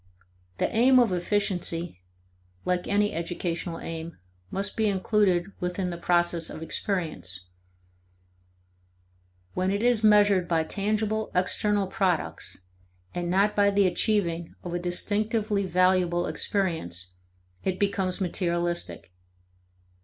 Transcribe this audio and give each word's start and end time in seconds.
The 0.57 0.67
aim 0.75 0.97
of 0.97 1.13
efficiency 1.13 2.01
(like 2.65 2.87
any 2.87 3.13
educational 3.13 3.77
aim) 3.79 4.17
must 4.49 4.75
be 4.75 4.87
included 4.87 5.51
within 5.59 5.91
the 5.91 5.95
process 5.99 6.49
of 6.49 6.63
experience. 6.63 7.41
When 9.53 9.69
it 9.69 9.83
is 9.83 10.03
measured 10.03 10.47
by 10.47 10.63
tangible 10.63 11.29
external 11.35 11.85
products, 11.85 12.61
and 13.13 13.29
not 13.29 13.55
by 13.55 13.69
the 13.69 13.85
achieving 13.85 14.55
of 14.63 14.73
a 14.73 14.79
distinctively 14.79 15.67
valuable 15.67 16.25
experience, 16.25 17.13
it 17.63 17.77
becomes 17.77 18.19
materialistic. 18.19 19.11